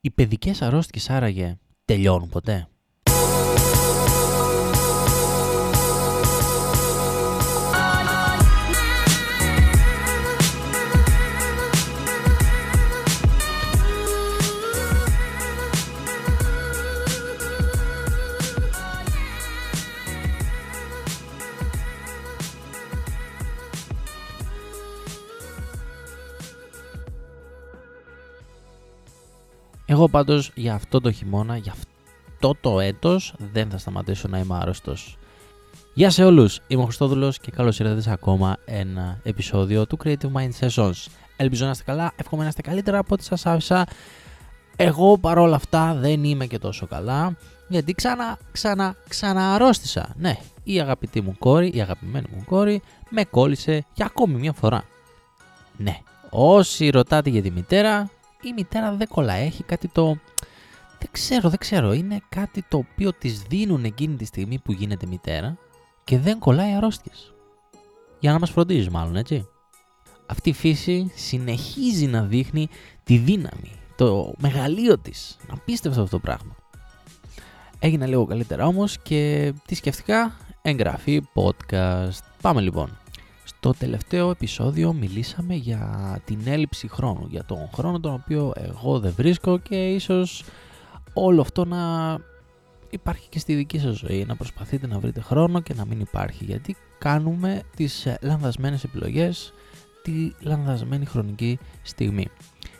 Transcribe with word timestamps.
Οι 0.00 0.10
παιδικές 0.10 0.62
αρρώστιες 0.62 1.10
άραγε 1.10 1.58
τελειώνουν 1.84 2.28
ποτέ; 2.28 2.68
Εγώ 29.92 30.08
πάντως 30.08 30.50
για 30.54 30.74
αυτό 30.74 31.00
το 31.00 31.12
χειμώνα, 31.12 31.56
για 31.56 31.72
αυτό 31.72 32.54
το 32.60 32.80
έτος 32.80 33.34
δεν 33.52 33.70
θα 33.70 33.78
σταματήσω 33.78 34.28
να 34.28 34.38
είμαι 34.38 34.58
άρρωστος. 34.60 35.16
Γεια 35.94 36.10
σε 36.10 36.24
όλους, 36.24 36.60
είμαι 36.66 36.82
ο 36.82 36.84
Χριστόδουλος 36.84 37.38
και 37.38 37.50
καλώς 37.50 37.78
ήρθατε 37.78 38.00
σε 38.00 38.12
ακόμα 38.12 38.56
ένα 38.64 39.20
επεισόδιο 39.22 39.86
του 39.86 39.98
Creative 40.04 40.32
Mind 40.32 40.50
Sessions. 40.60 41.06
Ελπίζω 41.36 41.64
να 41.64 41.70
είστε 41.70 41.84
καλά, 41.84 42.12
εύχομαι 42.16 42.42
να 42.42 42.48
είστε 42.48 42.62
καλύτερα 42.62 42.98
από 42.98 43.14
ό,τι 43.14 43.24
σας 43.24 43.46
άφησα. 43.46 43.86
Εγώ 44.76 45.18
παρόλα 45.18 45.56
αυτά 45.56 45.94
δεν 45.94 46.24
είμαι 46.24 46.46
και 46.46 46.58
τόσο 46.58 46.86
καλά, 46.86 47.36
γιατί 47.68 47.92
ξανά, 47.92 48.38
ξανά, 48.52 48.96
ξανά 49.08 49.54
αρρώστησα. 49.54 50.14
Ναι, 50.16 50.36
η 50.62 50.80
αγαπητή 50.80 51.20
μου 51.20 51.36
κόρη, 51.38 51.70
η 51.74 51.80
αγαπημένη 51.80 52.26
μου 52.34 52.44
κόρη, 52.44 52.82
με 53.08 53.24
κόλλησε 53.24 53.84
για 53.94 54.06
ακόμη 54.06 54.34
μια 54.34 54.52
φορά. 54.52 54.84
Ναι, 55.76 55.98
όσοι 56.30 56.90
ρωτάτε 56.90 57.30
για 57.30 57.42
τη 57.42 57.50
μητέρα, 57.50 58.10
η 58.48 58.52
μητέρα 58.52 58.92
δεν 58.92 59.08
κολλάει. 59.08 59.46
Έχει 59.46 59.62
κάτι 59.62 59.88
το. 59.88 60.18
Δεν 60.98 61.08
ξέρω, 61.10 61.48
δεν 61.48 61.58
ξέρω. 61.58 61.92
Είναι 61.92 62.20
κάτι 62.28 62.64
το 62.68 62.76
οποίο 62.76 63.12
της 63.12 63.42
δίνουν 63.42 63.84
εκείνη 63.84 64.16
τη 64.16 64.24
στιγμή 64.24 64.58
που 64.58 64.72
γίνεται 64.72 65.06
μητέρα 65.06 65.56
και 66.04 66.18
δεν 66.18 66.38
κολλάει 66.38 66.74
αρρώστιες. 66.74 67.34
Για 68.18 68.32
να 68.32 68.38
μας 68.38 68.50
φροντίζεις, 68.50 68.88
μάλλον 68.88 69.16
έτσι. 69.16 69.48
Αυτή 70.26 70.48
η 70.48 70.52
φύση 70.52 71.12
συνεχίζει 71.14 72.06
να 72.06 72.22
δείχνει 72.22 72.68
τη 73.04 73.16
δύναμη, 73.16 73.72
το 73.96 74.34
μεγαλείο 74.38 74.98
της. 74.98 75.36
Απίστευτο 75.50 76.02
αυτό 76.02 76.16
το 76.16 76.22
πράγμα. 76.22 76.56
Έγινα 77.78 78.06
λίγο 78.06 78.26
καλύτερα 78.26 78.66
όμως 78.66 78.98
και 78.98 79.52
τι 79.66 79.74
σκεφτικά 79.74 80.36
εγγραφή 80.62 81.22
podcast. 81.34 82.18
Πάμε 82.40 82.60
λοιπόν. 82.60 82.99
Στο 83.62 83.74
τελευταίο 83.78 84.30
επεισόδιο 84.30 84.92
μιλήσαμε 84.92 85.54
για 85.54 86.20
την 86.24 86.40
έλλειψη 86.44 86.88
χρόνου, 86.88 87.26
για 87.30 87.44
τον 87.44 87.70
χρόνο 87.74 88.00
τον 88.00 88.12
οποίο 88.12 88.52
εγώ 88.54 88.98
δεν 88.98 89.12
βρίσκω 89.16 89.58
και 89.58 89.88
ίσως 89.88 90.44
όλο 91.12 91.40
αυτό 91.40 91.64
να 91.64 91.78
υπάρχει 92.90 93.28
και 93.28 93.38
στη 93.38 93.54
δική 93.54 93.78
σας 93.78 93.96
ζωή, 93.96 94.24
να 94.24 94.36
προσπαθείτε 94.36 94.86
να 94.86 94.98
βρείτε 94.98 95.20
χρόνο 95.20 95.60
και 95.60 95.74
να 95.74 95.84
μην 95.84 96.00
υπάρχει, 96.00 96.44
γιατί 96.44 96.76
κάνουμε 96.98 97.62
τις 97.76 98.06
λανδασμένες 98.20 98.84
επιλογές 98.84 99.52
τη 100.02 100.32
λανδασμένη 100.40 101.04
χρονική 101.04 101.58
στιγμή. 101.82 102.28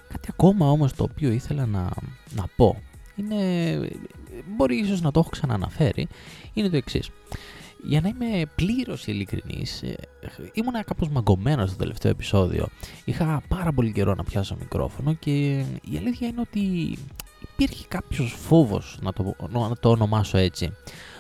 Κάτι 0.08 0.28
ακόμα 0.30 0.70
όμως 0.70 0.92
το 0.92 1.02
οποίο 1.02 1.30
ήθελα 1.30 1.66
να, 1.66 1.88
να 2.34 2.44
πω, 2.56 2.76
είναι, 3.16 3.34
μπορεί 4.56 4.76
ίσως 4.76 5.00
να 5.00 5.10
το 5.10 5.20
έχω 5.20 5.30
ξανααναφέρει, 5.30 6.08
είναι 6.52 6.68
το 6.68 6.76
εξής 6.76 7.10
για 7.82 8.00
να 8.00 8.08
είμαι 8.08 8.46
πλήρως 8.54 9.06
ειλικρινής, 9.06 9.82
ε, 9.82 9.96
ήμουν 10.52 10.84
κάπως 10.86 11.08
μαγκωμένος 11.08 11.68
στο 11.68 11.78
τελευταίο 11.78 12.10
επεισόδιο. 12.10 12.68
Είχα 13.04 13.42
πάρα 13.48 13.72
πολύ 13.72 13.92
καιρό 13.92 14.14
να 14.14 14.24
πιάσω 14.24 14.56
μικρόφωνο 14.58 15.12
και 15.12 15.58
η 15.90 15.96
αλήθεια 15.96 16.28
είναι 16.28 16.40
ότι 16.40 16.96
υπήρχε 17.52 17.84
κάποιος 17.88 18.32
φόβος, 18.32 18.98
να 19.02 19.12
το, 19.12 19.34
να 19.50 19.76
το 19.76 19.90
ονομάσω 19.90 20.38
έτσι. 20.38 20.72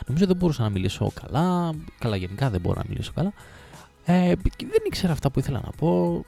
Νομίζω 0.06 0.26
δεν 0.26 0.36
μπορούσα 0.36 0.62
να 0.62 0.70
μιλήσω 0.70 1.12
καλά. 1.22 1.74
Καλά, 1.98 2.16
γενικά 2.16 2.50
δεν 2.50 2.60
μπορώ 2.60 2.74
να 2.78 2.84
μιλήσω 2.88 3.12
καλά. 3.14 3.32
Ε, 4.04 4.34
και 4.56 4.66
δεν 4.66 4.82
ήξερα 4.86 5.12
αυτά 5.12 5.30
που 5.30 5.38
ήθελα 5.38 5.60
να 5.64 5.70
πω. 5.70 6.24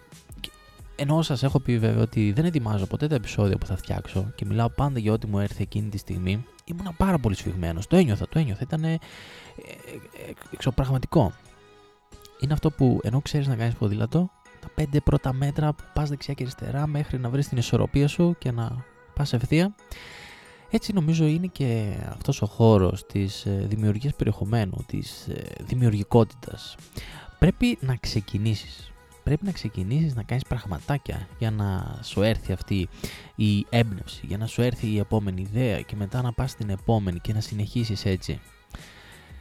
Ενώ 0.96 1.22
σας 1.22 1.42
έχω 1.42 1.60
πει 1.60 1.78
βέβαια 1.78 2.02
ότι 2.02 2.32
δεν 2.32 2.44
ετοιμάζω 2.44 2.86
ποτέ 2.86 3.06
τα 3.06 3.14
επεισόδια 3.14 3.58
που 3.58 3.66
θα 3.66 3.76
φτιάξω 3.76 4.32
και 4.34 4.44
μιλάω 4.44 4.70
πάντα 4.70 4.98
για 4.98 5.12
ό,τι 5.12 5.26
μου 5.26 5.38
έρθει 5.38 5.62
εκείνη 5.62 5.88
τη 5.88 5.98
στιγμή, 5.98 6.44
ήμουν 6.64 6.94
πάρα 6.96 7.18
πολύ 7.18 7.34
σφιγμένος. 7.34 7.86
Το 7.86 7.96
ένιωθα, 7.96 8.28
το 8.28 8.38
ένιωθα. 8.38 8.60
Ήταν 8.62 8.84
ε, 8.84 8.92
ε, 8.92 8.98
εξωπραγματικό. 10.50 11.32
Είναι 12.40 12.52
αυτό 12.52 12.70
που 12.70 13.00
ενώ 13.02 13.20
ξέρεις 13.20 13.46
να 13.46 13.56
κάνεις 13.56 13.74
ποδήλατο, 13.74 14.30
τα 14.60 14.68
πέντε 14.74 15.00
πρώτα 15.00 15.32
μέτρα 15.32 15.72
που 15.72 15.82
πας 15.94 16.08
δεξιά 16.08 16.34
και 16.34 16.42
αριστερά 16.42 16.86
μέχρι 16.86 17.18
να 17.18 17.28
βρεις 17.28 17.48
την 17.48 17.58
ισορροπία 17.58 18.08
σου 18.08 18.36
και 18.38 18.50
να 18.50 18.84
πας 19.14 19.32
ευθεία. 19.32 19.74
Έτσι 20.70 20.92
νομίζω 20.92 21.26
είναι 21.26 21.46
και 21.46 21.96
αυτός 22.08 22.42
ο 22.42 22.46
χώρος 22.46 23.06
της 23.06 23.46
ε, 23.46 23.64
δημιουργίας 23.68 24.14
περιεχομένου, 24.14 24.84
της 24.86 25.28
δημιουργικότητας. 25.60 26.76
Πρέπει 27.38 27.78
να 27.80 27.96
ξεκινήσεις 27.96 28.91
πρέπει 29.22 29.44
να 29.44 29.52
ξεκινήσεις 29.52 30.14
να 30.14 30.22
κάνεις 30.22 30.44
πραγματάκια 30.44 31.28
για 31.38 31.50
να 31.50 31.98
σου 32.02 32.22
έρθει 32.22 32.52
αυτή 32.52 32.88
η 33.34 33.66
έμπνευση, 33.70 34.26
για 34.26 34.38
να 34.38 34.46
σου 34.46 34.62
έρθει 34.62 34.86
η 34.86 34.98
επόμενη 34.98 35.40
ιδέα 35.40 35.80
και 35.80 35.96
μετά 35.96 36.22
να 36.22 36.32
πας 36.32 36.50
στην 36.50 36.70
επόμενη 36.70 37.18
και 37.18 37.32
να 37.32 37.40
συνεχίσεις 37.40 38.04
έτσι. 38.04 38.40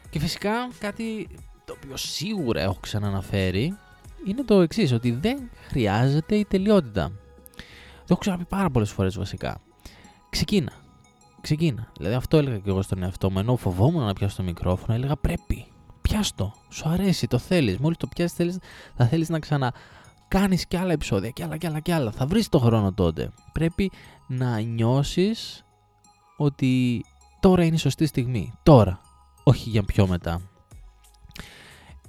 Και 0.10 0.20
φυσικά 0.20 0.52
κάτι 0.80 1.28
το 1.66 1.78
οποίο 1.78 1.98
σίγουρα 1.98 2.62
έχω 2.62 2.78
ξαναναφέρει 2.80 3.78
είναι 4.26 4.44
το 4.44 4.62
εξής 4.62 4.92
ότι 4.92 5.12
δεν 5.12 5.50
χρειάζεται 5.68 6.36
η 6.36 6.46
τελειότητα. 6.46 7.12
Το 7.96 8.08
έχω 8.08 8.20
ξαναπεί 8.20 8.46
πάρα 8.46 8.70
πολλές 8.70 8.92
φορές 8.92 9.18
βασικά. 9.18 9.62
Ξεκίνα. 10.30 10.72
Ξεκίνα. 11.42 11.92
Δηλαδή 11.98 12.16
αυτό 12.16 12.38
έλεγα 12.38 12.58
και 12.58 12.70
εγώ 12.70 12.82
στον 12.82 13.04
εαυτό 13.04 13.32
μου. 13.32 13.40
Ενώ 13.40 13.56
φοβόμουν 13.56 14.04
να 14.04 14.14
πιάσω 14.14 14.36
το 14.36 14.44
μικρόφωνο, 14.44 14.94
έλεγα 14.94 15.16
πρέπει 15.16 15.71
πιάστο. 16.12 16.54
Σου 16.70 16.90
αρέσει, 16.90 17.28
το 17.28 17.38
θέλεις. 17.38 17.78
Μόλις 17.78 17.98
το 17.98 18.08
πιάσεις, 18.08 18.36
θέλεις, 18.36 18.58
θα 18.96 19.06
θέλεις 19.06 19.30
να 19.30 19.40
ξανακάνεις 19.40 20.66
και 20.68 20.78
άλλα 20.78 20.92
επεισόδια 20.92 21.30
και 21.30 21.44
άλλα 21.44 21.58
και 21.58 21.68
άλλα 21.68 21.80
και 21.80 21.94
άλλα. 21.94 22.12
Θα 22.12 22.26
βρεις 22.26 22.50
το 22.50 22.60
χρόνο 22.60 22.94
τότε. 22.94 23.32
Πρέπει 23.52 23.92
να 24.28 24.60
νιώσεις 24.60 25.66
ότι 26.38 27.04
τώρα 27.40 27.64
είναι 27.64 27.76
η 27.76 27.78
σωστή 27.78 28.06
στιγμή. 28.06 28.54
Τώρα. 28.64 29.02
Όχι 29.44 29.70
για 29.70 29.84
πιο 29.84 30.08
μετά. 30.08 30.42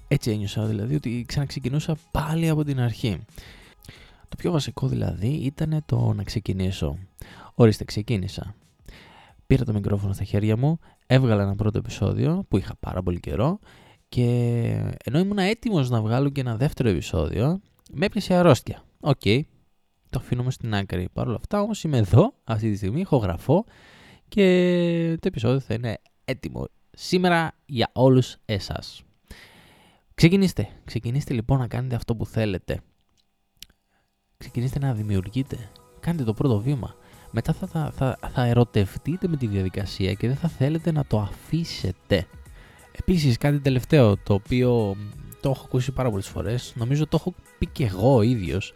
Έτσι 0.09 0.31
ένιωσα 0.31 0.65
δηλαδή 0.65 0.95
ότι 0.95 1.25
ξαναξεκινούσα 1.29 1.97
πάλι 2.11 2.49
από 2.49 2.65
την 2.65 2.81
αρχή. 2.81 3.25
Το 4.29 4.37
πιο 4.37 4.53
βασικό 4.53 4.87
δηλαδή 4.87 5.29
ήταν 5.29 5.83
το 5.87 6.13
να 6.13 6.23
ξεκινήσω. 6.23 6.99
Ορίστε, 7.55 7.85
ξεκίνησα. 7.85 8.55
Πήρα 9.47 9.65
το 9.65 9.73
μικρόφωνο 9.73 10.13
στα 10.13 10.25
χέρια 10.25 10.57
μου, 10.57 10.79
έβγαλα 11.07 11.43
ένα 11.43 11.55
πρώτο 11.55 11.79
επεισόδιο 11.79 12.45
που 12.49 12.57
είχα 12.57 12.75
πάρα 12.81 13.03
πολύ 13.03 13.21
καιρό 13.21 13.59
και 14.13 14.95
ενώ 15.05 15.19
ήμουν 15.19 15.39
έτοιμος 15.39 15.91
να 15.91 16.01
βγάλω 16.01 16.29
και 16.29 16.41
ένα 16.41 16.57
δεύτερο 16.57 16.89
επεισόδιο, 16.89 17.61
με 17.93 18.07
έπιασε 18.07 18.35
αρρώστια. 18.35 18.83
OK, 19.01 19.21
okay, 19.25 19.41
το 20.11 20.19
αφήνουμε 20.19 20.51
στην 20.51 20.75
άκρη. 20.75 21.09
Παρ' 21.13 21.27
όλα 21.27 21.37
αυτά 21.37 21.61
όμως 21.61 21.85
είμαι 21.85 21.97
εδώ 21.97 22.35
αυτή 22.45 22.71
τη 22.71 22.77
στιγμή, 22.77 23.01
ηχογραφώ 23.01 23.65
και 24.29 25.17
το 25.21 25.29
επεισόδιο 25.29 25.61
θα 25.61 25.75
είναι 25.75 25.99
έτοιμο 26.25 26.69
σήμερα 26.91 27.53
για 27.67 27.91
όλους 27.93 28.37
εσάς. 28.45 29.03
Ξεκινήστε. 30.15 30.69
Ξεκινήστε 30.85 31.35
λοιπόν 31.35 31.59
να 31.59 31.67
κάνετε 31.67 31.95
αυτό 31.95 32.17
που 32.17 32.27
θέλετε. 32.27 32.81
Ξεκινήστε 34.37 34.79
να 34.79 34.95
δημιουργείτε. 34.95 35.71
Κάντε 36.01 36.25
το 36.25 36.35
πρώτο 36.35 36.61
βήμα. 36.61 36.95
Μετά 37.31 37.53
θα, 37.53 37.67
θα, 37.67 37.91
θα, 37.91 38.19
θα 38.33 38.45
ερωτευτείτε 38.45 39.29
με 39.29 39.37
τη 39.37 39.47
διαδικασία 39.47 40.13
και 40.13 40.27
δεν 40.27 40.37
θα 40.37 40.49
θέλετε 40.49 40.93
να 40.93 41.05
το 41.05 41.19
αφήσετε. 41.19 42.27
Επίσης 42.93 43.39
κάτι 43.39 43.61
τελευταίο 43.61 44.17
το 44.17 44.35
οποίο 44.35 44.97
το 45.41 45.51
έχω 45.51 45.63
ακούσει 45.65 45.93
πάρα 45.93 46.11
πολλές 46.11 46.29
φορές, 46.29 46.73
νομίζω 46.77 47.07
το 47.07 47.17
έχω 47.21 47.35
πει 47.59 47.67
και 47.67 47.85
εγώ 47.85 48.17
ο 48.17 48.23
ίδιος, 48.23 48.73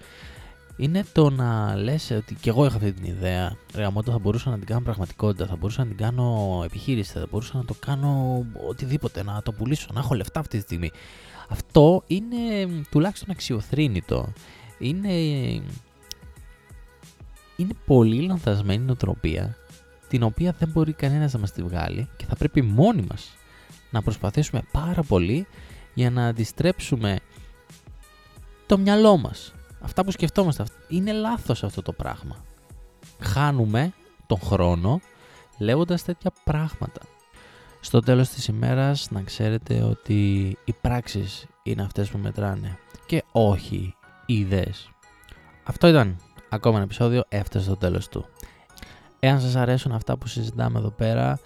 είναι 0.77 1.05
το 1.13 1.31
να 1.31 1.77
λες 1.77 2.11
ότι 2.11 2.35
και 2.35 2.51
εγώ 2.51 2.67
είχα 2.67 2.77
αυτή 2.77 2.93
την 2.93 3.05
ιδέα. 3.05 3.57
Ρε 3.75 3.89
θα 4.05 4.19
μπορούσα 4.19 4.51
να 4.51 4.57
την 4.57 4.67
κάνω 4.67 4.81
πραγματικότητα, 4.81 5.47
θα 5.47 5.57
μπορούσα 5.57 5.83
να 5.83 5.89
την 5.89 5.97
κάνω 5.97 6.61
επιχείρηση, 6.65 7.13
θα 7.13 7.27
μπορούσα 7.31 7.57
να 7.57 7.65
το 7.65 7.75
κάνω 7.87 8.45
οτιδήποτε, 8.69 9.23
να 9.23 9.43
το 9.43 9.53
πουλήσω, 9.53 9.87
να 9.93 10.01
έχω 10.01 10.15
λεφτά 10.15 10.41
αυτή 10.41 10.57
τη 10.57 10.63
στιγμή. 10.63 10.91
Αυτό 11.49 12.03
είναι 12.07 12.37
τουλάχιστον 12.91 13.31
αξιοθρύνητο. 13.31 14.33
Είναι, 14.79 15.13
είναι 17.57 17.75
πολύ 17.87 18.21
λανθασμένη 18.21 18.85
νοοτροπία, 18.85 19.57
την 20.09 20.23
οποία 20.23 20.55
δεν 20.59 20.69
μπορεί 20.69 20.93
κανένας 20.93 21.33
να 21.33 21.39
μας 21.39 21.53
τη 21.53 21.63
βγάλει 21.63 22.09
και 22.17 22.25
θα 22.25 22.37
πρέπει 22.37 22.63
μόνοι 22.63 23.07
μας 23.11 23.37
να 23.91 24.03
προσπαθήσουμε 24.03 24.63
πάρα 24.73 25.03
πολύ 25.03 25.47
για 25.95 26.11
να 26.11 26.27
αντιστρέψουμε 26.27 27.19
το 28.67 28.79
μυαλό 28.79 29.17
μας. 29.17 29.55
Αυτά 29.81 30.05
που 30.05 30.11
σκεφτόμαστε. 30.11 30.65
Είναι 30.89 31.13
λάθος 31.13 31.65
αυτό 31.65 31.83
το 31.83 31.93
πράγμα. 31.93 32.45
Χάνουμε 33.21 33.93
τον 34.27 34.41
χρόνο 34.41 35.01
λέγοντας 35.59 36.05
τέτοια 36.05 36.33
πράγματα. 36.45 37.01
Στο 37.81 38.01
τέλος 38.01 38.29
της 38.29 38.47
ημέρας 38.47 39.11
να 39.11 39.23
ξέρετε 39.23 39.83
ότι 39.83 40.57
οι 40.65 40.73
πράξεις 40.81 41.47
είναι 41.63 41.83
αυτές 41.83 42.11
που 42.11 42.19
μετράνε 42.19 42.79
και 43.07 43.25
όχι 43.33 43.95
οι 44.27 44.39
ιδέες. 44.39 44.91
Αυτό 45.65 45.89
ήταν 45.89 46.17
ακόμα 46.49 46.77
ένα 46.77 46.85
επεισόδιο, 46.85 47.25
έφτασε 47.29 47.65
στο 47.65 47.77
τέλος 47.77 48.09
του. 48.09 48.27
Εάν 49.21 49.41
σας 49.41 49.57
αρέσουν 49.57 49.93
αυτά 49.93 50.17
που 50.17 50.27
συζητάμε 50.27 50.79
εδώ 50.79 50.91
πέρα, 50.91 51.39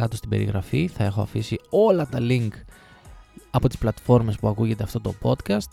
κάτω 0.00 0.16
στην 0.16 0.28
περιγραφή 0.28 0.88
θα 0.88 1.04
έχω 1.04 1.20
αφήσει 1.20 1.60
όλα 1.70 2.06
τα 2.06 2.18
link 2.20 2.50
από 3.50 3.68
τις 3.68 3.78
πλατφόρμες 3.78 4.36
που 4.36 4.48
ακούγεται 4.48 4.82
αυτό 4.82 5.00
το 5.00 5.14
podcast. 5.22 5.70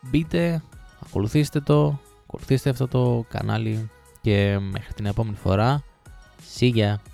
Μπείτε, 0.00 0.62
ακολουθήστε 1.06 1.60
το, 1.60 1.98
ακολουθήστε 2.22 2.70
αυτό 2.70 2.88
το 2.88 3.24
κανάλι 3.28 3.90
και 4.20 4.58
μέχρι 4.58 4.92
την 4.92 5.06
επόμενη 5.06 5.36
φορά. 5.36 5.84
See 6.58 6.74
ya! 6.74 7.11